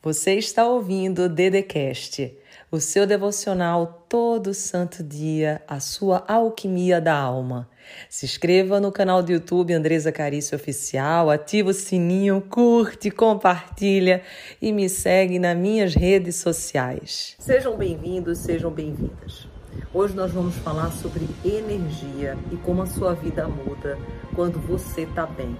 Você 0.00 0.34
está 0.34 0.64
ouvindo 0.64 1.24
o 1.24 1.28
Dedecast, 1.28 2.32
o 2.70 2.78
seu 2.78 3.04
devocional 3.04 4.06
todo 4.08 4.54
santo 4.54 5.02
dia, 5.02 5.60
a 5.66 5.80
sua 5.80 6.24
alquimia 6.28 7.00
da 7.00 7.18
alma. 7.18 7.68
Se 8.08 8.24
inscreva 8.24 8.78
no 8.78 8.92
canal 8.92 9.24
do 9.24 9.32
YouTube 9.32 9.72
Andresa 9.72 10.12
Carício 10.12 10.54
Oficial, 10.54 11.28
ativa 11.28 11.70
o 11.70 11.74
sininho, 11.74 12.40
curte, 12.48 13.10
compartilha 13.10 14.22
e 14.62 14.72
me 14.72 14.88
segue 14.88 15.36
nas 15.36 15.56
minhas 15.56 15.96
redes 15.96 16.36
sociais. 16.36 17.34
Sejam 17.40 17.76
bem-vindos, 17.76 18.38
sejam 18.38 18.70
bem-vindas. 18.70 19.48
Hoje 19.92 20.14
nós 20.14 20.30
vamos 20.30 20.54
falar 20.58 20.92
sobre 20.92 21.28
energia 21.44 22.38
e 22.52 22.56
como 22.58 22.82
a 22.82 22.86
sua 22.86 23.14
vida 23.14 23.48
muda 23.48 23.98
quando 24.36 24.60
você 24.60 25.02
está 25.02 25.26
bem. 25.26 25.56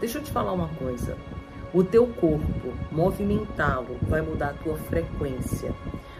Deixa 0.00 0.18
eu 0.18 0.22
te 0.24 0.32
falar 0.32 0.52
uma 0.52 0.68
coisa. 0.74 1.16
O 1.72 1.84
teu 1.84 2.06
corpo, 2.06 2.72
movimentá-lo, 2.90 3.98
vai 4.02 4.22
mudar 4.22 4.50
a 4.50 4.54
tua 4.54 4.76
frequência. 4.78 5.70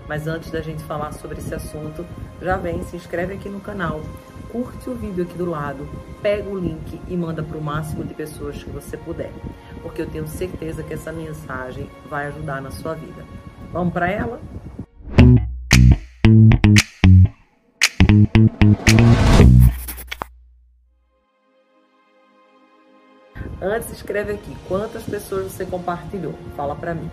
Mas 0.07 0.27
antes 0.27 0.51
da 0.51 0.61
gente 0.61 0.83
falar 0.85 1.13
sobre 1.13 1.39
esse 1.39 1.55
assunto, 1.55 2.05
já 2.41 2.59
vem, 2.59 2.83
se 2.83 2.97
inscreve 2.97 3.35
aqui 3.35 3.49
no 3.49 3.59
canal, 3.59 4.03
curte 4.51 4.91
o 4.91 4.95
vídeo 4.95 5.25
aqui 5.25 5.37
do 5.39 5.49
lado, 5.49 5.89
pega 6.21 6.49
o 6.49 6.59
link 6.59 7.01
e 7.09 7.17
manda 7.17 7.43
para 7.43 7.57
o 7.57 7.63
máximo 7.63 8.05
de 8.05 8.13
pessoas 8.13 8.63
que 8.63 8.69
você 8.69 8.97
puder, 8.97 9.33
porque 9.83 10.03
eu 10.03 10.07
tenho 10.07 10.29
certeza 10.29 10.83
que 10.83 10.93
essa 10.93 11.13
mensagem 11.13 11.89
vai 12.11 12.27
ajudar 12.27 12.61
na 12.61 12.71
sua 12.71 12.95
vida. 12.95 13.25
Vamos 13.73 13.93
para 13.93 14.11
ela? 14.11 14.41
Escreve 24.09 24.33
aqui 24.33 24.57
quantas 24.67 25.03
pessoas 25.03 25.53
você 25.53 25.67
compartilhou. 25.67 26.35
Fala 26.57 26.75
para 26.75 26.95
mim. 26.95 27.11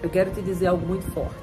Eu 0.00 0.08
quero 0.08 0.30
te 0.30 0.40
dizer 0.40 0.68
algo 0.68 0.86
muito 0.86 1.10
forte. 1.10 1.34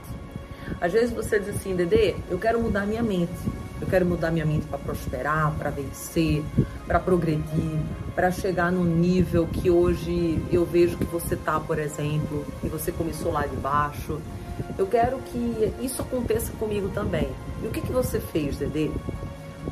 Às 0.79 0.93
vezes 0.93 1.11
você 1.11 1.37
diz 1.37 1.49
assim, 1.49 1.75
Dedê, 1.75 2.15
eu 2.29 2.39
quero 2.39 2.61
mudar 2.61 2.87
minha 2.87 3.03
mente. 3.03 3.33
Eu 3.81 3.87
quero 3.87 4.05
mudar 4.05 4.31
minha 4.31 4.45
mente 4.45 4.65
para 4.65 4.77
prosperar, 4.79 5.53
para 5.55 5.69
vencer, 5.69 6.41
para 6.87 6.97
progredir, 6.97 7.77
para 8.15 8.31
chegar 8.31 8.71
no 8.71 8.85
nível 8.85 9.47
que 9.47 9.69
hoje 9.69 10.41
eu 10.49 10.65
vejo 10.65 10.97
que 10.97 11.05
você 11.05 11.35
tá, 11.35 11.59
por 11.59 11.77
exemplo, 11.77 12.45
e 12.63 12.69
você 12.69 12.89
começou 12.89 13.33
lá 13.33 13.45
de 13.45 13.55
baixo. 13.57 14.19
Eu 14.77 14.87
quero 14.87 15.19
que 15.19 15.73
isso 15.81 16.01
aconteça 16.01 16.53
comigo 16.53 16.89
também. 16.89 17.29
E 17.61 17.67
o 17.67 17.69
que, 17.69 17.81
que 17.81 17.91
você 17.91 18.19
fez, 18.19 18.57
Dedê? 18.57 18.89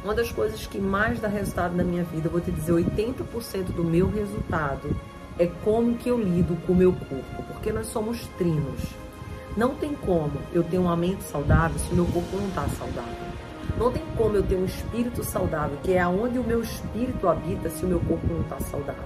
Uma 0.05 0.13
das 0.13 0.31
coisas 0.31 0.67
que 0.67 0.77
mais 0.77 1.19
dá 1.19 1.27
resultado 1.27 1.75
na 1.75 1.83
minha 1.83 2.03
vida, 2.03 2.29
vou 2.29 2.39
te 2.39 2.51
dizer, 2.51 2.73
80% 2.73 3.73
do 3.75 3.83
meu 3.83 4.07
resultado 4.07 4.95
é 5.39 5.47
como 5.63 5.95
que 5.95 6.07
eu 6.07 6.21
lido 6.21 6.55
com 6.67 6.73
o 6.73 6.75
meu 6.75 6.93
corpo, 6.93 7.43
porque 7.47 7.71
nós 7.71 7.87
somos 7.87 8.27
trinos. 8.37 8.81
Não 9.57 9.73
tem 9.73 9.95
como 9.95 10.33
eu 10.53 10.63
ter 10.63 10.77
uma 10.77 10.95
mente 10.95 11.23
saudável 11.23 11.79
se 11.79 11.91
o 11.91 11.95
meu 11.95 12.05
corpo 12.05 12.37
não 12.37 12.47
está 12.49 12.67
saudável. 12.77 13.27
Não 13.79 13.91
tem 13.91 14.03
como 14.15 14.35
eu 14.35 14.43
ter 14.43 14.55
um 14.55 14.65
espírito 14.65 15.23
saudável, 15.23 15.75
que 15.81 15.93
é 15.93 16.01
aonde 16.01 16.37
o 16.37 16.43
meu 16.43 16.61
espírito 16.61 17.27
habita, 17.27 17.67
se 17.71 17.83
o 17.83 17.87
meu 17.87 17.99
corpo 18.01 18.27
não 18.31 18.41
está 18.41 18.59
saudável. 18.59 19.01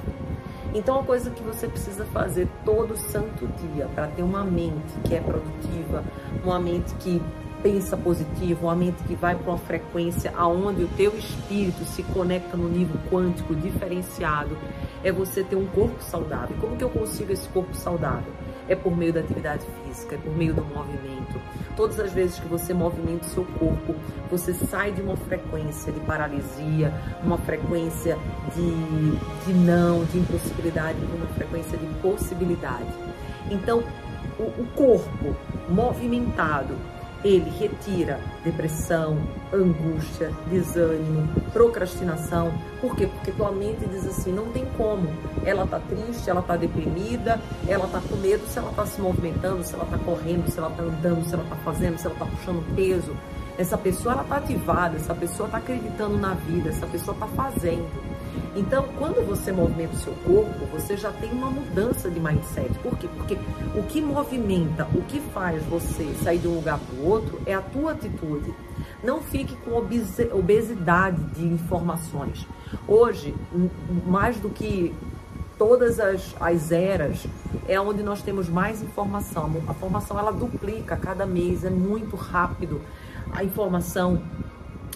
Então, 0.74 0.96
uma 0.96 1.06
coisa 1.06 1.30
que 1.30 1.42
você 1.42 1.70
precisa 1.70 2.04
fazer 2.08 2.46
todo 2.66 2.98
santo 2.98 3.48
dia 3.74 3.88
para 3.96 4.08
ter 4.08 4.22
uma 4.22 4.44
mente 4.44 5.00
que 5.06 5.16
é 5.16 5.22
produtiva, 5.22 6.04
uma 6.44 6.60
mente 6.60 6.94
que 6.96 7.22
pensa 7.62 7.98
positivo, 7.98 8.68
uma 8.68 8.76
mente 8.76 9.04
que 9.04 9.16
vai 9.16 9.36
para 9.36 9.52
uma 9.52 9.58
frequência 9.58 10.34
aonde 10.36 10.84
o 10.84 10.88
teu 10.90 11.16
espírito 11.18 11.84
se 11.86 12.04
conecta 12.04 12.56
no 12.56 12.70
nível 12.70 13.00
quântico 13.12 13.54
diferenciado, 13.56 14.58
é 15.04 15.12
você 15.12 15.44
ter 15.44 15.56
um 15.56 15.66
corpo 15.68 16.02
saudável. 16.04 16.56
Como 16.60 16.78
que 16.78 16.84
eu 16.84 16.90
consigo 16.90 17.32
esse 17.32 17.48
corpo 17.50 17.76
saudável? 17.76 18.32
É 18.68 18.76
por 18.76 18.96
meio 18.96 19.12
da 19.12 19.20
atividade 19.22 19.66
física, 19.84 20.16
é 20.16 20.18
por 20.18 20.36
meio 20.36 20.54
do 20.54 20.64
movimento. 20.64 21.40
Todas 21.76 22.00
as 22.00 22.14
vezes 22.14 22.40
que 22.40 22.48
você 22.48 22.74
movimenta 22.74 23.26
o 23.26 23.30
seu 23.30 23.46
corpo, 23.58 23.96
você 24.30 24.54
sai 24.54 24.92
de 24.92 25.02
uma 25.02 25.16
frequência 25.16 25.92
de 25.92 26.00
paralisia, 26.02 26.94
uma 27.24 27.38
frequência 27.38 28.18
de, 28.56 29.12
de 29.46 29.54
não, 29.54 30.04
de 30.06 30.20
impossibilidade, 30.20 31.00
para 31.00 31.16
uma 31.16 31.28
frequência 31.34 31.78
de 31.78 31.86
possibilidade. 32.00 32.94
Então, 33.50 33.84
o, 34.38 34.44
o 34.44 34.68
corpo 34.76 35.36
movimentado, 35.70 36.76
ele 37.24 37.50
retira 37.50 38.20
depressão, 38.44 39.18
angústia, 39.54 40.32
desânimo, 40.50 41.28
procrastinação. 41.52 42.54
Por 42.80 42.96
quê? 42.96 43.08
Porque 43.08 43.32
tua 43.32 43.52
mente 43.52 43.86
diz 43.88 44.06
assim, 44.06 44.32
não 44.32 44.48
tem 44.48 44.66
como. 44.78 45.10
Ela 45.46 45.68
tá 45.68 45.80
triste, 45.80 46.30
ela 46.30 46.42
tá 46.42 46.56
deprimida, 46.56 47.40
ela 47.68 47.88
tá 47.88 48.02
com 48.08 48.16
medo 48.18 48.46
se 48.48 48.58
ela 48.58 48.72
tá 48.72 48.86
se 48.86 49.02
movimentando, 49.02 49.64
se 49.64 49.74
ela 49.74 49.86
tá 49.86 49.98
correndo, 49.98 50.50
se 50.50 50.58
ela 50.58 50.70
tá 50.70 50.84
andando, 50.84 51.26
se 51.26 51.34
ela 51.34 51.44
tá 51.50 51.56
fazendo, 51.58 51.98
se 51.98 52.08
ela 52.08 52.16
tá 52.16 52.26
puxando 52.26 52.76
peso. 52.76 53.16
Essa 53.60 53.78
pessoa 53.78 54.14
ela 54.14 54.24
tá 54.24 54.38
ativada, 54.38 54.96
essa 54.96 55.14
pessoa 55.14 55.50
tá 55.50 55.58
acreditando 55.58 56.18
na 56.18 56.34
vida, 56.34 56.70
essa 56.70 56.88
pessoa 56.88 57.16
tá 57.20 57.28
fazendo. 57.28 57.90
Então, 58.56 58.86
quando 58.98 59.22
você 59.28 59.52
movimenta 59.52 59.96
o 59.96 60.00
seu 60.00 60.14
corpo, 60.26 60.66
você 60.72 60.96
já 60.96 61.12
tem 61.12 61.30
uma 61.30 61.50
mudança 61.50 62.10
de 62.10 62.22
mindset. 62.22 62.70
Por 62.80 62.98
quê? 62.98 63.10
Porque 63.18 63.38
o 63.76 63.84
que 63.84 64.02
movimenta, 64.02 64.88
o 64.94 65.02
que 65.02 65.20
faz 65.34 65.62
você 65.66 66.06
sair 66.24 66.40
de 66.40 66.48
um 66.48 66.56
lugar 66.56 66.80
para 66.80 66.96
o 66.96 67.06
outro 67.06 67.42
é 67.46 67.54
a 67.54 67.62
tua 67.62 67.92
atitude. 67.92 68.54
Não 69.04 69.20
fique 69.20 69.58
com 69.58 69.72
obesidade 69.76 71.22
de 71.34 71.46
informações. 71.46 72.48
Hoje, 72.88 73.36
mais 74.08 74.38
do 74.40 74.50
que 74.50 74.96
todas 75.58 76.00
as, 76.00 76.34
as 76.40 76.72
eras, 76.72 77.28
é 77.68 77.80
onde 77.80 78.02
nós 78.04 78.22
temos 78.22 78.48
mais 78.48 78.82
informação. 78.82 79.52
A 79.68 79.72
informação 79.72 80.18
ela 80.18 80.32
duplica 80.32 80.96
cada 80.96 81.26
mês, 81.26 81.66
é 81.66 81.70
muito 81.70 82.16
rápido. 82.16 82.82
A 83.32 83.44
informação 83.44 84.22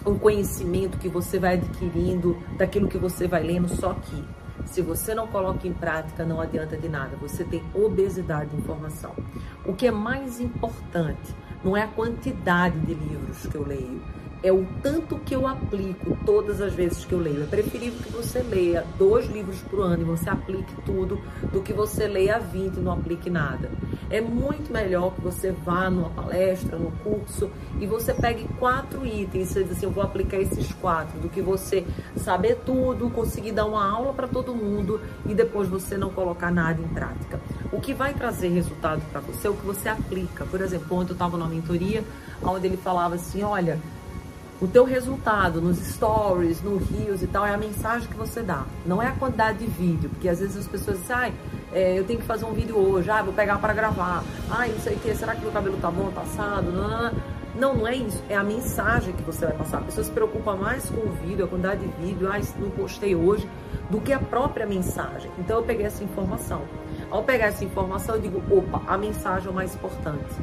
um 0.05 0.17
conhecimento 0.17 0.97
que 0.97 1.07
você 1.07 1.39
vai 1.39 1.53
adquirindo 1.55 2.37
daquilo 2.57 2.87
que 2.87 2.97
você 2.97 3.27
vai 3.27 3.43
lendo, 3.43 3.69
só 3.69 3.93
que 3.93 4.23
se 4.65 4.81
você 4.81 5.13
não 5.13 5.27
coloca 5.27 5.67
em 5.67 5.73
prática, 5.73 6.25
não 6.25 6.41
adianta 6.41 6.77
de 6.77 6.89
nada. 6.89 7.15
Você 7.17 7.43
tem 7.43 7.63
obesidade 7.73 8.49
de 8.49 8.57
informação. 8.57 9.13
O 9.65 9.73
que 9.73 9.87
é 9.87 9.91
mais 9.91 10.39
importante 10.39 11.33
não 11.63 11.75
é 11.77 11.83
a 11.83 11.87
quantidade 11.87 12.79
de 12.79 12.93
livros 12.93 13.45
que 13.45 13.55
eu 13.55 13.65
leio, 13.65 14.01
é 14.43 14.51
o 14.51 14.67
tanto 14.83 15.17
que 15.19 15.33
eu 15.33 15.47
aplico 15.47 16.17
todas 16.25 16.59
as 16.59 16.73
vezes 16.73 17.05
que 17.05 17.13
eu 17.13 17.19
leio. 17.19 17.43
É 17.43 17.45
preferível 17.45 17.97
que 18.03 18.11
você 18.11 18.43
leia 18.43 18.85
dois 18.99 19.25
livros 19.27 19.61
por 19.61 19.79
ano 19.79 20.01
e 20.01 20.05
você 20.05 20.29
aplique 20.29 20.75
tudo 20.85 21.19
do 21.51 21.61
que 21.61 21.71
você 21.71 22.07
leia 22.07 22.37
20 22.39 22.75
e 22.75 22.79
não 22.81 22.91
aplique 22.91 23.29
nada. 23.29 23.71
É 24.09 24.19
muito 24.19 24.71
melhor 24.71 25.15
que 25.15 25.21
você 25.21 25.51
vá 25.51 25.89
numa 25.89 26.09
palestra, 26.09 26.77
num 26.77 26.91
curso 26.91 27.49
e 27.79 27.87
você 27.87 28.13
pegue 28.13 28.45
quatro 28.59 29.05
itens 29.05 29.51
e 29.51 29.53
você 29.53 29.63
diz 29.63 29.71
assim, 29.71 29.85
eu 29.85 29.91
vou 29.91 30.03
aplicar 30.03 30.37
esses 30.37 30.73
quatro, 30.73 31.19
do 31.21 31.29
que 31.29 31.41
você 31.41 31.85
saber 32.17 32.57
tudo, 32.65 33.09
conseguir 33.09 33.53
dar 33.53 33.65
uma 33.65 33.89
aula 33.89 34.13
para 34.13 34.27
todo 34.27 34.53
mundo 34.53 34.99
e 35.25 35.33
depois 35.33 35.69
você 35.69 35.97
não 35.97 36.09
colocar 36.09 36.51
nada 36.51 36.81
em 36.81 36.87
prática. 36.89 37.39
O 37.71 37.79
que 37.79 37.93
vai 37.93 38.13
trazer 38.13 38.49
resultado 38.49 39.01
para 39.09 39.21
você 39.21 39.47
é 39.47 39.49
o 39.49 39.53
que 39.53 39.65
você 39.65 39.87
aplica. 39.87 40.45
Por 40.45 40.59
exemplo, 40.59 40.97
ontem 40.97 41.11
eu 41.11 41.13
estava 41.13 41.37
numa 41.37 41.49
mentoria 41.49 42.03
onde 42.41 42.67
ele 42.67 42.77
falava 42.77 43.15
assim, 43.15 43.41
olha, 43.41 43.79
o 44.61 44.67
teu 44.67 44.85
resultado 44.85 45.61
nos 45.61 45.77
stories, 45.77 46.61
no 46.61 46.77
rios 46.77 47.21
e 47.21 47.27
tal, 47.27 47.45
é 47.45 47.53
a 47.53 47.57
mensagem 47.57 48.07
que 48.07 48.15
você 48.15 48.41
dá. 48.41 48.63
Não 48.85 49.01
é 49.01 49.07
a 49.07 49.11
quantidade 49.11 49.59
de 49.59 49.65
vídeo, 49.65 50.09
porque 50.09 50.29
às 50.29 50.39
vezes 50.39 50.57
as 50.57 50.67
pessoas 50.67 50.99
dizem, 50.99 51.15
ai, 51.15 51.33
é, 51.73 51.97
eu 51.97 52.03
tenho 52.05 52.19
que 52.19 52.25
fazer 52.25 52.45
um 52.45 52.53
vídeo 52.53 52.77
hoje, 52.77 53.09
ah, 53.09 53.21
vou 53.21 53.33
pegar 53.33 53.57
para 53.57 53.73
gravar, 53.73 54.23
ai, 54.49 54.69
não 54.69 54.79
sei 54.79 54.95
o 54.95 54.99
que, 54.99 55.13
será 55.15 55.35
que 55.35 55.41
meu 55.41 55.51
cabelo 55.51 55.77
tá 55.81 55.91
bom, 55.91 56.11
tá 56.11 56.21
assado? 56.21 56.71
Não, 56.71 56.87
não, 56.87 57.11
não, 57.55 57.75
não 57.75 57.87
é 57.87 57.95
isso, 57.95 58.23
é 58.29 58.35
a 58.35 58.43
mensagem 58.43 59.13
que 59.13 59.21
você 59.23 59.45
vai 59.45 59.55
passar. 59.55 59.79
A 59.79 59.81
pessoa 59.81 60.03
se 60.03 60.11
preocupa 60.11 60.55
mais 60.55 60.89
com 60.89 61.01
o 61.01 61.11
vídeo, 61.11 61.45
a 61.45 61.47
quantidade 61.47 61.81
de 61.85 62.05
vídeo, 62.05 62.29
ah, 62.31 62.39
não 62.57 62.69
postei 62.69 63.15
hoje, 63.15 63.47
do 63.89 63.99
que 63.99 64.13
a 64.13 64.19
própria 64.19 64.65
mensagem. 64.65 65.29
Então 65.37 65.57
eu 65.57 65.63
peguei 65.63 65.85
essa 65.85 66.03
informação. 66.03 66.61
Ao 67.11 67.21
pegar 67.23 67.47
essa 67.47 67.63
informação, 67.63 68.15
eu 68.15 68.21
digo, 68.21 68.41
opa, 68.49 68.81
a 68.87 68.97
mensagem 68.97 69.47
é 69.47 69.51
o 69.51 69.53
mais 69.53 69.75
importante. 69.75 70.35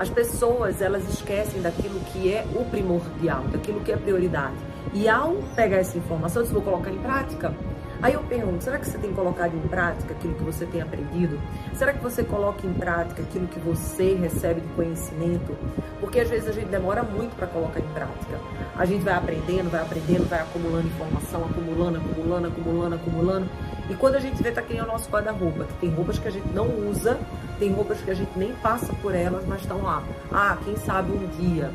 As 0.00 0.08
pessoas, 0.08 0.80
elas 0.80 1.06
esquecem 1.06 1.60
daquilo 1.60 2.00
que 2.00 2.32
é 2.32 2.46
o 2.54 2.64
primordial, 2.64 3.42
daquilo 3.52 3.80
que 3.80 3.92
é 3.92 3.96
prioridade. 3.98 4.56
E 4.94 5.06
ao 5.06 5.34
pegar 5.54 5.76
essa 5.76 5.98
informação, 5.98 6.42
eu 6.42 6.48
vou 6.48 6.62
colocar 6.62 6.90
em 6.90 6.96
prática. 6.96 7.54
Aí 8.00 8.14
eu 8.14 8.22
pergunto, 8.22 8.64
será 8.64 8.78
que 8.78 8.88
você 8.88 8.96
tem 8.96 9.12
colocado 9.12 9.54
em 9.54 9.68
prática 9.68 10.14
aquilo 10.14 10.32
que 10.36 10.42
você 10.42 10.64
tem 10.64 10.80
aprendido? 10.80 11.38
Será 11.74 11.92
que 11.92 12.02
você 12.02 12.24
coloca 12.24 12.66
em 12.66 12.72
prática 12.72 13.20
aquilo 13.20 13.46
que 13.46 13.58
você 13.58 14.14
recebe 14.14 14.62
de 14.62 14.68
conhecimento? 14.68 15.54
Porque 16.00 16.20
às 16.20 16.30
vezes 16.30 16.48
a 16.48 16.52
gente 16.52 16.68
demora 16.68 17.02
muito 17.02 17.36
para 17.36 17.46
colocar 17.46 17.80
em 17.80 17.88
prática. 17.92 18.40
A 18.78 18.86
gente 18.86 19.04
vai 19.04 19.12
aprendendo, 19.12 19.70
vai 19.70 19.82
aprendendo, 19.82 20.26
vai 20.30 20.40
acumulando 20.40 20.86
informação, 20.86 21.44
acumulando, 21.44 21.98
acumulando, 21.98 22.48
acumulando, 22.48 22.94
acumulando. 22.94 23.50
E 23.90 23.94
quando 23.96 24.14
a 24.14 24.20
gente 24.20 24.40
vê, 24.40 24.52
tá 24.52 24.60
aqui 24.60 24.74
o 24.74 24.86
nosso 24.86 25.10
guarda-roupa, 25.10 25.64
que 25.64 25.72
tem 25.74 25.90
roupas 25.90 26.16
que 26.16 26.28
a 26.28 26.30
gente 26.30 26.46
não 26.54 26.68
usa, 26.88 27.18
tem 27.58 27.72
roupas 27.72 28.00
que 28.00 28.10
a 28.10 28.14
gente 28.14 28.30
nem 28.38 28.52
passa 28.54 28.92
por 29.02 29.12
elas, 29.12 29.44
mas 29.48 29.62
estão 29.62 29.82
lá. 29.82 30.02
Ah, 30.30 30.56
quem 30.64 30.76
sabe 30.76 31.10
um 31.10 31.26
dia 31.40 31.72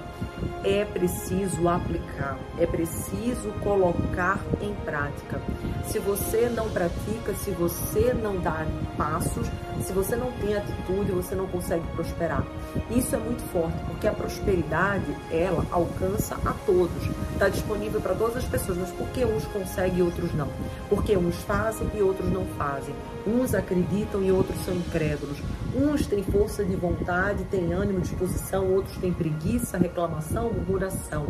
é 0.63 0.83
preciso 0.85 1.67
aplicar, 1.67 2.38
é 2.57 2.65
preciso 2.65 3.51
colocar 3.62 4.39
em 4.62 4.73
prática. 4.85 5.39
Se 5.85 6.00
você 6.00 6.50
não 6.50 6.69
pratica, 6.69 7.33
se 7.35 7.51
você 7.51 8.13
não 8.13 8.38
dá 8.38 8.65
passos, 8.97 9.47
se 9.83 9.94
você 9.94 10.15
não 10.15 10.31
tem 10.33 10.56
atitude, 10.56 11.11
você 11.11 11.35
não 11.35 11.45
consegue 11.47 11.85
prosperar. 11.95 12.44
Isso 12.89 13.15
é 13.15 13.19
muito 13.19 13.44
forte, 13.51 13.77
porque 13.88 14.07
a 14.07 14.11
prosperidade, 14.11 15.15
ela 15.29 15.63
alcança 15.69 16.35
a 16.45 16.53
todos. 16.65 17.09
Está 17.33 17.50
disponível 17.50 18.01
para 18.01 18.15
todas 18.15 18.38
as 18.38 18.45
pessoas, 18.45 18.77
mas 18.77 18.91
por 18.91 19.07
que 19.09 19.23
uns 19.23 19.45
conseguem 19.45 20.00
e 20.00 20.01
outros 20.01 20.33
não? 20.33 20.47
Porque 20.89 21.15
uns 21.15 21.35
fazem 21.44 21.88
e 21.94 22.01
outros 22.06 22.31
não 22.31 22.46
fazem. 22.57 22.94
Uns 23.28 23.54
acreditam 23.54 24.24
e 24.24 24.31
outros 24.31 24.57
são 24.63 24.75
incrédulos. 24.75 25.38
Uns 25.75 26.06
têm 26.06 26.24
força 26.24 26.63
de 26.63 26.75
vontade, 26.75 27.44
têm 27.46 27.74
ânimo, 27.74 28.00
disposição, 28.00 28.72
outros 28.72 28.96
têm 28.98 29.12
preguiça, 29.12 29.78
reclamação, 29.78 30.54
murmuração. 30.54 31.28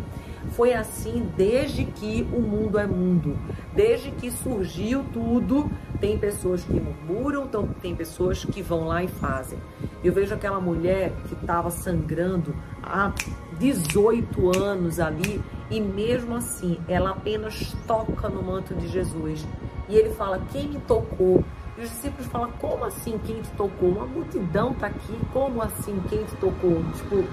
Foi 0.50 0.72
assim 0.74 1.28
desde 1.36 1.84
que 1.84 2.26
o 2.32 2.40
mundo 2.40 2.78
é 2.78 2.86
mundo. 2.86 3.36
Desde 3.74 4.10
que 4.10 4.30
surgiu 4.30 5.04
tudo, 5.12 5.70
tem 6.00 6.18
pessoas 6.18 6.62
que 6.62 6.78
murmuram, 6.78 7.48
tem 7.80 7.96
pessoas 7.96 8.44
que 8.44 8.62
vão 8.62 8.86
lá 8.86 9.02
e 9.02 9.08
fazem. 9.08 9.58
Eu 10.04 10.12
vejo 10.12 10.34
aquela 10.34 10.60
mulher 10.60 11.12
que 11.26 11.34
estava 11.34 11.70
sangrando 11.70 12.54
há 12.82 13.12
18 13.58 14.56
anos 14.56 15.00
ali 15.00 15.40
e 15.70 15.80
mesmo 15.80 16.36
assim 16.36 16.78
ela 16.88 17.10
apenas 17.10 17.74
toca 17.86 18.28
no 18.28 18.42
manto 18.42 18.74
de 18.74 18.88
Jesus. 18.88 19.46
E 19.88 19.96
ele 19.96 20.10
fala: 20.10 20.40
Quem 20.52 20.68
me 20.68 20.80
tocou? 20.80 21.44
E 21.76 21.82
os 21.82 21.90
discípulos 21.90 22.26
falam: 22.26 22.50
Como 22.60 22.84
assim 22.84 23.18
quem 23.24 23.40
te 23.40 23.50
tocou? 23.50 23.90
Uma 23.90 24.06
multidão 24.06 24.72
está 24.72 24.86
aqui, 24.88 25.18
como 25.32 25.62
assim 25.62 26.00
quem 26.08 26.24
te 26.24 26.36
tocou? 26.36 26.82
Tipo, 26.94 27.24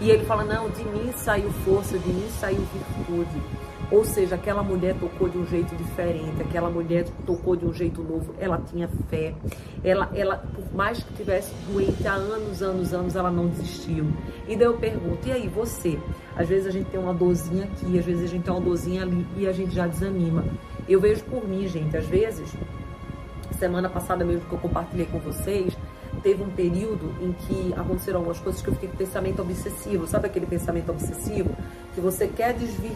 e 0.00 0.10
ele 0.10 0.24
fala: 0.24 0.44
Não, 0.44 0.68
de 0.70 0.84
mim 0.84 1.12
saiu 1.12 1.50
força, 1.64 1.98
de 1.98 2.08
mim 2.08 2.28
saiu 2.30 2.60
virtude. 2.72 3.42
Ou 3.90 4.04
seja, 4.04 4.34
aquela 4.34 4.62
mulher 4.62 4.96
tocou 4.98 5.28
de 5.28 5.38
um 5.38 5.46
jeito 5.46 5.74
diferente, 5.76 6.42
aquela 6.42 6.68
mulher 6.68 7.06
tocou 7.24 7.54
de 7.54 7.64
um 7.64 7.72
jeito 7.72 8.02
novo, 8.02 8.34
ela 8.38 8.58
tinha 8.58 8.88
fé. 9.08 9.32
Ela, 9.84 10.10
ela 10.14 10.36
por 10.38 10.74
mais 10.74 11.02
que 11.02 11.14
tivesse 11.14 11.52
doente 11.70 12.06
há 12.06 12.14
anos, 12.14 12.62
anos, 12.62 12.92
anos, 12.92 13.14
ela 13.14 13.30
não 13.30 13.46
desistiu. 13.46 14.06
E 14.48 14.56
daí 14.56 14.66
eu 14.66 14.74
pergunto: 14.74 15.28
e 15.28 15.32
aí, 15.32 15.48
você? 15.48 15.98
Às 16.36 16.48
vezes 16.48 16.66
a 16.66 16.70
gente 16.70 16.90
tem 16.90 16.98
uma 16.98 17.14
dorzinha 17.14 17.64
aqui, 17.64 17.98
às 17.98 18.04
vezes 18.04 18.24
a 18.24 18.26
gente 18.26 18.42
tem 18.42 18.52
uma 18.52 18.60
dorzinha 18.60 19.02
ali 19.02 19.24
e 19.36 19.46
a 19.46 19.52
gente 19.52 19.74
já 19.74 19.86
desanima. 19.86 20.44
Eu 20.88 21.00
vejo 21.00 21.22
por 21.24 21.46
mim, 21.46 21.66
gente, 21.68 21.96
às 21.96 22.06
vezes, 22.06 22.52
semana 23.58 23.88
passada 23.88 24.24
mesmo 24.24 24.46
que 24.48 24.52
eu 24.52 24.58
compartilhei 24.58 25.06
com 25.06 25.18
vocês, 25.18 25.76
teve 26.22 26.42
um 26.42 26.50
período 26.50 27.14
em 27.20 27.32
que 27.32 27.74
aconteceram 27.74 28.18
algumas 28.18 28.38
coisas 28.38 28.60
que 28.60 28.68
eu 28.68 28.74
fiquei 28.74 28.88
com 28.88 28.96
pensamento 28.96 29.42
obsessivo. 29.42 30.06
Sabe 30.06 30.26
aquele 30.26 30.46
pensamento 30.46 30.90
obsessivo? 30.90 31.50
Que 31.94 32.00
você 32.00 32.26
quer 32.26 32.54
desvir, 32.54 32.92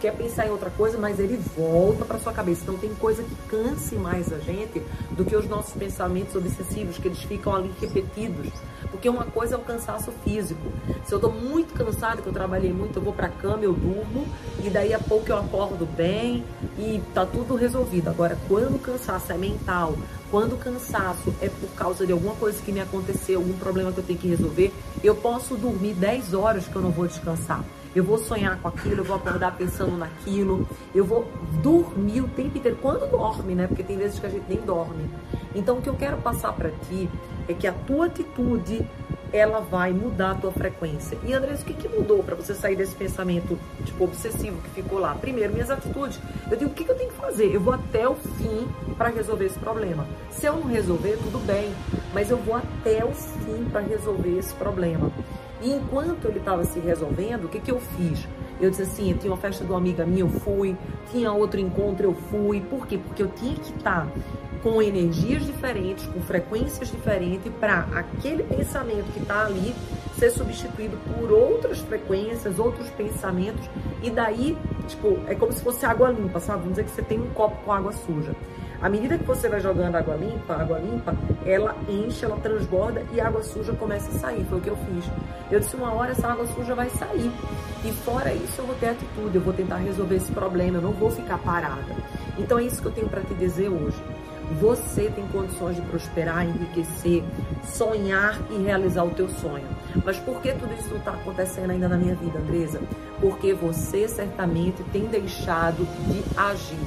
quer 0.00 0.16
pensar 0.16 0.46
em 0.46 0.50
outra 0.50 0.70
coisa, 0.70 0.96
mas 0.96 1.20
ele 1.20 1.38
volta 1.56 2.04
para 2.04 2.18
sua 2.18 2.32
cabeça. 2.32 2.62
Então 2.62 2.76
tem 2.76 2.94
coisa 2.94 3.22
que 3.22 3.34
canse 3.48 3.94
mais 3.96 4.32
a 4.32 4.38
gente 4.38 4.82
do 5.10 5.24
que 5.24 5.36
os 5.36 5.46
nossos 5.46 5.74
pensamentos 5.74 6.34
obsessivos, 6.34 6.96
que 6.96 7.06
eles 7.06 7.22
ficam 7.22 7.54
ali 7.54 7.70
repetidos. 7.80 8.50
Porque 8.90 9.08
uma 9.08 9.26
coisa 9.26 9.54
é 9.54 9.58
o 9.58 9.60
cansaço 9.60 10.10
físico. 10.24 10.72
Se 11.04 11.14
eu 11.14 11.20
tô 11.20 11.28
muito 11.28 11.74
cansado, 11.74 12.22
que 12.22 12.28
eu 12.28 12.32
trabalhei 12.32 12.72
muito, 12.72 12.98
eu 12.98 13.02
vou 13.02 13.12
pra 13.12 13.28
cama, 13.28 13.62
eu 13.62 13.74
durmo, 13.74 14.26
e 14.64 14.70
daí 14.70 14.94
a 14.94 14.98
pouco 14.98 15.30
eu 15.30 15.36
acordo 15.36 15.86
bem 15.86 16.44
e 16.78 17.00
tá 17.12 17.26
tudo 17.26 17.54
resolvido. 17.54 18.08
Agora, 18.08 18.38
quando 18.48 18.76
o 18.76 18.78
cansaço 18.78 19.30
é 19.32 19.36
mental, 19.36 19.94
quando 20.30 20.54
o 20.54 20.58
cansaço 20.58 21.34
é 21.42 21.48
por 21.48 21.68
causa 21.76 22.06
de 22.06 22.12
alguma 22.12 22.34
coisa 22.34 22.60
que 22.62 22.72
me 22.72 22.80
aconteceu, 22.80 23.38
algum 23.38 23.52
problema 23.54 23.92
que 23.92 23.98
eu 23.98 24.04
tenho 24.04 24.18
que 24.18 24.28
resolver, 24.28 24.72
eu 25.04 25.14
posso 25.14 25.56
dormir 25.56 25.94
10 25.94 26.32
horas 26.32 26.66
que 26.66 26.74
eu 26.74 26.82
não 26.82 26.90
vou 26.90 27.06
descansar. 27.06 27.62
Eu 27.94 28.04
vou 28.04 28.18
sonhar 28.18 28.58
com 28.60 28.68
aquilo, 28.68 28.98
eu 28.98 29.04
vou 29.04 29.16
acordar 29.16 29.56
pensando 29.56 29.96
naquilo, 29.96 30.68
eu 30.94 31.04
vou 31.04 31.28
dormir 31.62 32.20
o 32.20 32.28
tempo 32.28 32.56
inteiro. 32.56 32.78
Quando 32.80 33.10
dorme, 33.10 33.54
né? 33.54 33.66
Porque 33.66 33.82
tem 33.82 33.96
vezes 33.96 34.18
que 34.18 34.26
a 34.26 34.30
gente 34.30 34.44
nem 34.48 34.60
dorme. 34.60 35.10
Então, 35.54 35.78
o 35.78 35.82
que 35.82 35.88
eu 35.88 35.96
quero 35.96 36.16
passar 36.18 36.52
para 36.52 36.70
ti 36.88 37.08
é 37.48 37.54
que 37.54 37.66
a 37.66 37.72
tua 37.72 38.06
atitude 38.06 38.86
ela 39.32 39.60
vai 39.60 39.92
mudar 39.92 40.32
a 40.32 40.34
tua 40.34 40.52
frequência. 40.52 41.16
E 41.24 41.32
Andrés, 41.32 41.62
o 41.62 41.64
que, 41.64 41.74
que 41.74 41.88
mudou 41.88 42.22
para 42.22 42.34
você 42.34 42.54
sair 42.54 42.76
desse 42.76 42.94
pensamento 42.94 43.58
tipo 43.84 44.04
obsessivo 44.04 44.60
que 44.62 44.70
ficou 44.70 44.98
lá? 44.98 45.14
Primeiro, 45.14 45.52
minhas 45.52 45.70
atitudes. 45.70 46.18
Eu 46.50 46.56
digo, 46.56 46.70
o 46.70 46.74
que, 46.74 46.84
que 46.84 46.90
eu 46.90 46.96
tenho 46.96 47.10
que 47.10 47.16
fazer? 47.16 47.54
Eu 47.54 47.60
vou 47.60 47.74
até 47.74 48.08
o 48.08 48.14
fim 48.14 48.68
para 48.96 49.08
resolver 49.08 49.46
esse 49.46 49.58
problema. 49.58 50.06
Se 50.30 50.46
eu 50.46 50.56
não 50.56 50.64
resolver, 50.64 51.16
tudo 51.22 51.44
bem, 51.44 51.72
mas 52.12 52.30
eu 52.30 52.36
vou 52.36 52.56
até 52.56 53.04
o 53.04 53.12
fim 53.12 53.64
para 53.70 53.80
resolver 53.80 54.38
esse 54.38 54.54
problema. 54.54 55.10
E 55.60 55.72
enquanto 55.72 56.26
ele 56.26 56.38
estava 56.38 56.64
se 56.64 56.78
resolvendo, 56.80 57.44
o 57.44 57.48
que, 57.48 57.60
que 57.60 57.70
eu 57.70 57.80
fiz? 57.80 58.26
Eu 58.60 58.70
disse 58.70 58.82
assim, 58.82 59.14
tinha 59.14 59.32
uma 59.32 59.38
festa 59.38 59.64
de 59.64 59.70
uma 59.70 59.78
amiga 59.78 60.04
minha, 60.04 60.20
eu 60.20 60.28
fui, 60.28 60.76
tinha 61.10 61.32
outro 61.32 61.58
encontro, 61.58 62.06
eu 62.06 62.14
fui. 62.14 62.60
Por 62.60 62.86
quê? 62.86 62.98
Porque 62.98 63.22
eu 63.22 63.28
tinha 63.28 63.54
que 63.54 63.72
estar 63.74 64.06
com 64.62 64.82
energias 64.82 65.44
diferentes, 65.44 66.06
com 66.06 66.20
frequências 66.20 66.90
diferentes, 66.90 67.50
para 67.58 67.86
aquele 67.94 68.42
pensamento 68.42 69.10
que 69.12 69.20
está 69.20 69.46
ali 69.46 69.74
ser 70.18 70.30
substituído 70.30 70.98
por 71.14 71.32
outras 71.32 71.78
frequências, 71.80 72.58
outros 72.58 72.90
pensamentos, 72.90 73.64
e 74.02 74.10
daí, 74.10 74.56
tipo, 74.86 75.18
é 75.26 75.34
como 75.34 75.52
se 75.52 75.62
fosse 75.62 75.86
água 75.86 76.10
limpa, 76.10 76.38
sabe? 76.40 76.60
Vamos 76.60 76.72
dizer 76.76 76.84
que 76.84 76.90
você 76.90 77.02
tem 77.02 77.18
um 77.18 77.30
copo 77.30 77.56
com 77.64 77.72
água 77.72 77.92
suja. 77.92 78.34
À 78.82 78.88
medida 78.88 79.18
que 79.18 79.24
você 79.24 79.46
vai 79.46 79.60
jogando 79.60 79.96
água 79.96 80.16
limpa, 80.16 80.54
água 80.54 80.78
limpa, 80.78 81.14
ela 81.44 81.76
enche, 81.86 82.24
ela 82.24 82.36
transborda 82.36 83.04
e 83.12 83.20
a 83.20 83.26
água 83.26 83.42
suja 83.42 83.74
começa 83.74 84.10
a 84.10 84.18
sair. 84.18 84.42
Foi 84.48 84.58
o 84.58 84.60
que 84.62 84.70
eu 84.70 84.76
fiz. 84.76 85.04
Eu 85.50 85.60
disse, 85.60 85.76
uma 85.76 85.92
hora 85.92 86.12
essa 86.12 86.28
água 86.28 86.46
suja 86.46 86.74
vai 86.74 86.88
sair. 86.88 87.30
E 87.84 87.92
fora 87.92 88.32
isso, 88.32 88.60
eu 88.60 88.66
vou 88.66 88.74
ter 88.76 88.88
atitude, 88.88 89.36
eu 89.36 89.42
vou 89.42 89.52
tentar 89.52 89.76
resolver 89.76 90.16
esse 90.16 90.32
problema, 90.32 90.78
eu 90.78 90.82
não 90.82 90.92
vou 90.92 91.10
ficar 91.10 91.36
parada. 91.38 91.94
Então 92.38 92.58
é 92.58 92.64
isso 92.64 92.80
que 92.80 92.88
eu 92.88 92.92
tenho 92.92 93.08
para 93.08 93.20
te 93.20 93.34
dizer 93.34 93.68
hoje. 93.68 94.02
Você 94.58 95.10
tem 95.10 95.26
condições 95.28 95.76
de 95.76 95.82
prosperar, 95.82 96.44
enriquecer, 96.44 97.22
sonhar 97.64 98.38
e 98.50 98.58
realizar 98.62 99.04
o 99.04 99.10
teu 99.10 99.28
sonho. 99.28 99.66
Mas 100.04 100.18
por 100.18 100.40
que 100.40 100.52
tudo 100.52 100.74
isso 100.74 100.88
não 100.90 100.98
está 100.98 101.12
acontecendo 101.12 101.70
ainda 101.70 101.88
na 101.88 101.96
minha 101.96 102.14
vida, 102.14 102.38
Andresa? 102.38 102.80
Porque 103.20 103.54
você 103.54 104.08
certamente 104.08 104.82
tem 104.92 105.06
deixado 105.06 105.86
de 106.06 106.22
agir. 106.36 106.78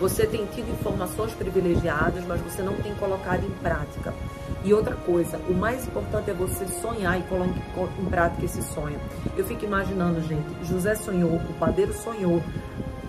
Você 0.00 0.26
tem 0.26 0.46
tido 0.46 0.70
informações 0.70 1.32
privilegiadas, 1.34 2.24
mas 2.26 2.40
você 2.40 2.62
não 2.62 2.74
tem 2.76 2.94
colocado 2.94 3.44
em 3.44 3.50
prática. 3.62 4.14
E 4.62 4.74
outra 4.74 4.94
coisa, 4.94 5.38
o 5.48 5.54
mais 5.54 5.86
importante 5.86 6.30
é 6.30 6.34
você 6.34 6.66
sonhar 6.66 7.18
e 7.18 7.22
colocar 7.24 7.50
em 7.98 8.04
prática 8.06 8.44
esse 8.44 8.62
sonho. 8.62 8.98
Eu 9.36 9.44
fico 9.44 9.64
imaginando, 9.64 10.20
gente, 10.22 10.44
José 10.64 10.94
sonhou, 10.94 11.36
o 11.36 11.54
padeiro 11.58 11.94
sonhou, 11.94 12.42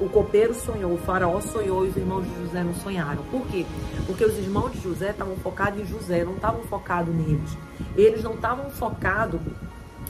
o 0.02 0.10
copeiro 0.10 0.54
sonhou, 0.54 0.94
o 0.94 0.98
faraó 0.98 1.40
sonhou 1.40 1.86
e 1.86 1.90
os 1.90 1.96
irmãos 1.96 2.24
de 2.24 2.36
José 2.42 2.64
não 2.64 2.74
sonharam. 2.74 3.24
Por 3.30 3.46
quê? 3.48 3.66
Porque 4.08 4.26
os 4.26 4.36
irmãos 4.38 4.72
de 4.72 4.82
José 4.82 5.12
estavam 5.12 5.36
focados 5.38 5.80
em 5.80 5.86
José, 5.86 6.26
não 6.26 6.34
estavam 6.34 6.64
focados 6.64 7.14
neles. 7.14 7.58
Eles 7.96 8.24
não 8.24 8.34
estavam 8.34 8.72
focados 8.72 9.40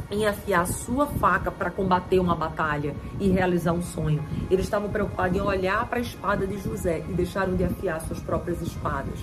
em 0.09 0.25
afiar 0.25 0.65
sua 0.65 1.05
faca 1.05 1.51
para 1.51 1.69
combater 1.69 2.19
uma 2.19 2.35
batalha 2.35 2.95
e 3.19 3.29
realizar 3.29 3.73
um 3.73 3.81
sonho. 3.81 4.23
Eles 4.49 4.65
estavam 4.65 4.89
preocupados 4.89 5.37
em 5.37 5.41
olhar 5.41 5.85
para 5.87 5.99
a 5.99 6.01
espada 6.01 6.47
de 6.47 6.57
José 6.57 7.03
e 7.09 7.13
deixaram 7.13 7.55
de 7.55 7.63
afiar 7.63 8.01
suas 8.01 8.19
próprias 8.19 8.61
espadas. 8.61 9.19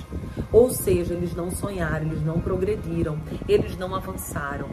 Ou 0.52 0.70
seja, 0.70 1.14
eles 1.14 1.34
não 1.34 1.50
sonharam, 1.50 2.06
eles 2.06 2.25
não 2.25 2.40
progrediram, 2.40 3.18
eles 3.48 3.76
não 3.76 3.94
avançaram. 3.94 4.68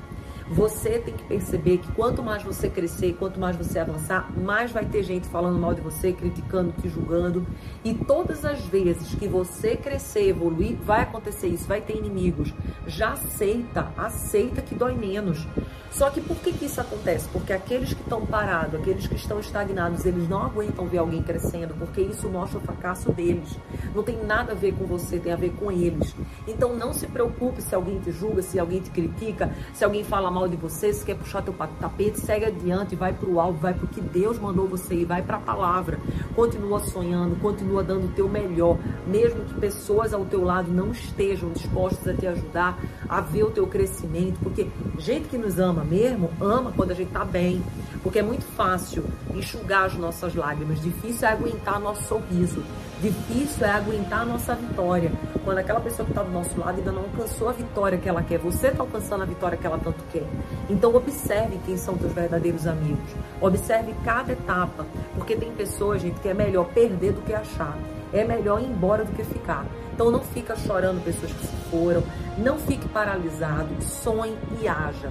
Você 0.47 0.99
tem 0.99 1.15
que 1.15 1.23
perceber 1.23 1.79
que 1.79 1.91
quanto 1.93 2.21
mais 2.21 2.43
você 2.43 2.69
crescer, 2.69 3.15
quanto 3.17 3.39
mais 3.39 3.55
você 3.55 3.79
avançar, 3.79 4.31
mais 4.37 4.71
vai 4.71 4.85
ter 4.85 5.01
gente 5.01 5.27
falando 5.27 5.57
mal 5.57 5.73
de 5.73 5.81
você, 5.81 6.13
criticando, 6.13 6.71
te 6.79 6.87
julgando. 6.87 7.45
E 7.83 7.95
todas 7.95 8.45
as 8.45 8.59
vezes 8.65 9.15
que 9.15 9.27
você 9.27 9.75
crescer, 9.75 10.29
evoluir, 10.29 10.77
vai 10.83 11.01
acontecer 11.01 11.47
isso, 11.47 11.67
vai 11.67 11.81
ter 11.81 11.97
inimigos. 11.97 12.53
Já 12.85 13.13
aceita, 13.13 13.91
aceita 13.97 14.61
que 14.61 14.75
dói 14.75 14.93
menos. 14.93 15.47
Só 15.95 16.09
que 16.09 16.19
por 16.19 16.35
que, 16.37 16.51
que 16.51 16.65
isso 16.65 16.81
acontece? 16.81 17.27
Porque 17.29 17.53
aqueles 17.53 17.93
que 17.93 18.01
estão 18.01 18.25
parados, 18.25 18.79
aqueles 18.79 19.07
que 19.07 19.15
estão 19.15 19.39
estagnados, 19.39 20.05
eles 20.05 20.27
não 20.27 20.43
aguentam 20.43 20.85
ver 20.87 20.97
alguém 20.97 21.23
crescendo, 21.23 21.73
porque 21.73 22.01
isso 22.01 22.27
mostra 22.27 22.59
o 22.59 22.61
fracasso 22.61 23.13
deles. 23.13 23.57
Não 23.95 24.03
tem 24.03 24.21
nada 24.25 24.51
a 24.51 24.55
ver 24.55 24.73
com 24.73 24.85
você, 24.85 25.17
tem 25.17 25.31
a 25.31 25.37
ver 25.37 25.53
com 25.53 25.71
eles. 25.71 26.13
Então 26.45 26.75
não 26.75 26.93
se 26.93 27.07
preocupe 27.07 27.61
se 27.61 27.73
alguém 27.73 27.97
te 27.99 28.11
julga, 28.11 28.41
se 28.41 28.59
alguém 28.59 28.81
te 28.81 28.89
critica, 28.89 29.55
se 29.73 29.85
alguém 29.85 30.03
fala 30.03 30.29
mal 30.35 30.49
de 30.49 30.57
você, 30.57 30.91
se 30.91 31.05
quer 31.05 31.15
puxar 31.15 31.41
teu 31.41 31.53
tapete, 31.79 32.19
segue 32.19 32.43
adiante, 32.43 32.93
vai 32.93 33.13
para 33.13 33.29
o 33.29 33.39
alvo, 33.39 33.57
vai 33.57 33.73
para 33.73 33.85
o 33.85 33.87
que 33.87 34.01
Deus 34.01 34.37
mandou 34.37 34.67
você 34.67 34.93
ir, 34.93 35.05
vai 35.05 35.21
para 35.21 35.37
a 35.37 35.39
palavra. 35.39 35.97
Continua 36.35 36.81
sonhando, 36.81 37.37
continua 37.37 37.81
dando 37.81 38.07
o 38.07 38.09
teu 38.09 38.27
melhor, 38.27 38.77
mesmo 39.07 39.45
que 39.45 39.53
pessoas 39.53 40.13
ao 40.13 40.25
teu 40.25 40.43
lado 40.43 40.69
não 40.69 40.91
estejam 40.91 41.51
dispostas 41.51 42.09
a 42.09 42.13
te 42.13 42.27
ajudar 42.27 42.77
a 43.07 43.21
ver 43.21 43.43
o 43.43 43.49
teu 43.49 43.65
crescimento, 43.65 44.37
porque 44.43 44.67
gente 44.99 45.29
que 45.29 45.37
nos 45.37 45.57
ama 45.57 45.85
mesmo, 45.85 46.29
ama 46.41 46.73
quando 46.75 46.91
a 46.91 46.95
gente 46.95 47.11
tá 47.11 47.23
bem, 47.23 47.63
porque 48.03 48.19
é 48.19 48.23
muito 48.23 48.43
fácil 48.43 49.05
enxugar 49.33 49.85
as 49.85 49.95
nossas 49.95 50.35
lágrimas, 50.35 50.81
difícil 50.81 51.29
é 51.29 51.31
aguentar 51.31 51.79
nosso 51.79 52.03
sorriso, 52.09 52.61
difícil 53.01 53.65
é 53.65 53.71
aguentar 53.71 54.25
nossa 54.25 54.53
vitória. 54.53 55.13
Quando 55.45 55.59
aquela 55.59 55.79
pessoa 55.79 56.03
que 56.03 56.11
está 56.11 56.23
do 56.23 56.31
nosso 56.31 56.59
lado 56.59 56.79
ainda 56.79 56.91
não 56.91 57.03
alcançou 57.03 57.47
a 57.47 57.51
vitória 57.51 57.99
que 57.99 58.09
ela 58.09 58.23
quer, 58.23 58.39
você 58.39 58.69
está 58.69 58.81
alcançando 58.81 59.21
a 59.21 59.25
vitória 59.27 59.55
que 59.55 59.67
ela 59.67 59.77
tanto 59.77 60.03
quer. 60.11 60.25
Então 60.67 60.93
observe 60.95 61.59
quem 61.63 61.77
são 61.77 61.95
teus 61.95 62.11
verdadeiros 62.11 62.65
amigos. 62.65 63.11
Observe 63.39 63.93
cada 64.03 64.33
etapa, 64.33 64.87
porque 65.13 65.35
tem 65.35 65.51
pessoas, 65.51 66.01
gente, 66.01 66.19
que 66.19 66.27
é 66.27 66.33
melhor 66.33 66.65
perder 66.69 67.13
do 67.13 67.21
que 67.21 67.31
achar. 67.31 67.77
É 68.11 68.23
melhor 68.23 68.59
ir 68.59 68.65
embora 68.65 69.05
do 69.05 69.11
que 69.11 69.23
ficar. 69.23 69.67
Então 69.93 70.09
não 70.09 70.19
fica 70.19 70.55
chorando 70.55 71.03
pessoas 71.03 71.31
que 71.31 71.45
se 71.45 71.55
foram, 71.69 72.03
não 72.37 72.57
fique 72.57 72.87
paralisado, 72.89 73.69
sonhe 73.81 74.35
e 74.59 74.67
haja. 74.67 75.09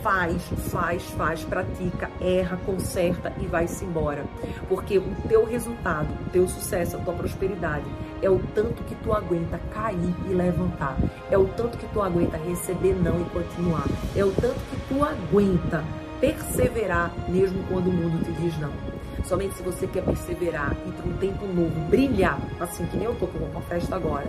Faz, 0.00 0.42
faz, 0.70 1.02
faz, 1.10 1.44
pratica, 1.44 2.08
erra, 2.20 2.56
conserta 2.64 3.32
e 3.40 3.46
vai-se 3.46 3.84
embora. 3.84 4.24
Porque 4.68 4.96
o 4.98 5.14
teu 5.28 5.44
resultado, 5.44 6.08
o 6.26 6.30
teu 6.30 6.48
sucesso, 6.48 6.96
a 6.96 7.00
tua 7.00 7.14
prosperidade 7.14 7.84
é 8.22 8.30
o 8.30 8.40
tanto 8.54 8.82
que 8.84 8.94
tu 8.96 9.12
aguenta 9.12 9.58
cair 9.74 10.14
e 10.26 10.32
levantar. 10.32 10.96
É 11.30 11.36
o 11.36 11.44
tanto 11.48 11.76
que 11.76 11.86
tu 11.88 12.00
aguenta 12.00 12.36
receber 12.38 12.94
não 12.94 13.20
e 13.20 13.24
continuar. 13.24 13.84
É 14.16 14.24
o 14.24 14.30
tanto 14.30 14.60
que 14.70 14.76
tu 14.88 15.04
aguenta 15.04 15.84
perseverar 16.20 17.12
mesmo 17.28 17.62
quando 17.68 17.88
o 17.88 17.92
mundo 17.92 18.24
te 18.24 18.32
diz 18.40 18.56
não. 18.60 18.70
Somente 19.24 19.54
se 19.54 19.62
você 19.62 19.86
quer 19.86 20.04
perseverar 20.04 20.76
e 20.86 20.90
para 20.92 21.06
um 21.06 21.16
tempo 21.18 21.46
novo 21.46 21.80
brilhar, 21.88 22.38
assim 22.60 22.86
que 22.86 22.96
nem 22.96 23.06
eu 23.06 23.14
tô 23.16 23.26
com 23.26 23.38
uma 23.38 23.60
festa 23.62 23.96
agora, 23.96 24.26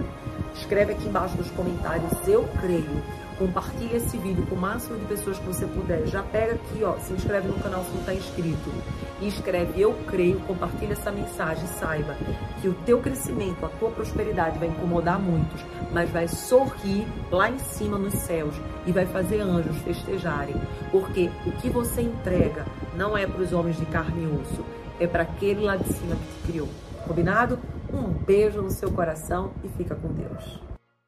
escreve 0.55 0.93
aqui 0.93 1.07
embaixo 1.07 1.37
nos 1.37 1.49
comentários 1.51 2.11
eu 2.27 2.47
creio. 2.59 3.03
Compartilhe 3.37 3.95
esse 3.95 4.15
vídeo 4.17 4.45
com 4.45 4.55
o 4.55 4.59
máximo 4.59 4.97
de 4.97 5.05
pessoas 5.05 5.39
que 5.39 5.45
você 5.45 5.65
puder. 5.65 6.05
Já 6.05 6.21
pega 6.21 6.53
aqui, 6.53 6.83
ó, 6.83 6.93
se 6.99 7.13
inscreve 7.13 7.47
no 7.47 7.55
canal 7.55 7.83
se 7.83 7.91
não 7.91 7.99
está 7.99 8.13
inscrito. 8.13 8.71
E 9.19 9.27
escreve 9.27 9.81
eu 9.81 9.93
creio, 10.07 10.39
compartilha 10.41 10.93
essa 10.93 11.11
mensagem. 11.11 11.65
Saiba 11.79 12.15
que 12.61 12.67
o 12.67 12.73
teu 12.85 12.99
crescimento, 12.99 13.65
a 13.65 13.69
tua 13.69 13.89
prosperidade 13.89 14.59
vai 14.59 14.67
incomodar 14.67 15.19
muitos, 15.19 15.61
mas 15.91 16.09
vai 16.11 16.27
sorrir 16.27 17.07
lá 17.31 17.49
em 17.49 17.57
cima 17.57 17.97
nos 17.97 18.13
céus 18.13 18.53
e 18.85 18.91
vai 18.91 19.05
fazer 19.05 19.41
anjos 19.41 19.77
festejarem. 19.77 20.55
Porque 20.91 21.29
o 21.45 21.51
que 21.53 21.69
você 21.69 22.01
entrega 22.01 22.65
não 22.95 23.17
é 23.17 23.25
para 23.25 23.41
os 23.41 23.51
homens 23.51 23.77
de 23.77 23.85
carne 23.87 24.23
e 24.23 24.27
osso, 24.27 24.63
é 24.99 25.07
para 25.07 25.23
aquele 25.23 25.61
lá 25.61 25.75
de 25.75 25.91
cima 25.91 26.15
que 26.15 26.21
te 26.21 26.51
criou. 26.51 26.69
Combinado? 27.07 27.59
Um 27.93 28.11
beijo 28.11 28.59
no 28.59 28.71
seu 28.71 28.91
coração 28.91 29.53
e 29.63 29.69
fica 29.77 29.93
com 29.93 30.07
Deus. 30.07 30.59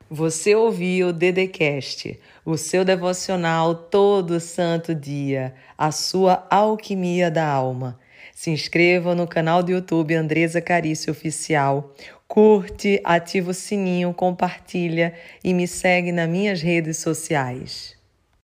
Você 0.08 0.54
ouviu 0.54 1.08
o 1.08 1.14
Dedecast, 1.14 2.20
o 2.46 2.56
seu 2.58 2.86
devocional 2.86 3.74
todo 3.74 4.40
santo 4.40 4.94
dia, 4.94 5.56
a 5.76 5.92
sua 5.92 6.46
alquimia 6.48 7.32
da 7.32 7.48
alma. 7.48 8.00
Se 8.32 8.52
inscreva 8.52 9.16
no 9.16 9.28
canal 9.28 9.64
do 9.64 9.72
YouTube 9.72 10.14
Andresa 10.14 10.62
Carício 10.62 11.12
Oficial. 11.12 11.96
Curte, 12.28 13.02
ativa 13.04 13.50
o 13.50 13.54
sininho, 13.54 14.14
compartilha 14.14 15.16
e 15.44 15.56
me 15.56 15.68
segue 15.68 16.12
nas 16.12 16.30
minhas 16.30 16.62
redes 16.62 16.98
sociais. 16.98 17.95